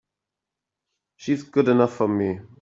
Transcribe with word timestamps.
She's 1.15 1.43
good 1.43 1.67
enough 1.67 1.95
for 1.97 2.07
me! 2.07 2.39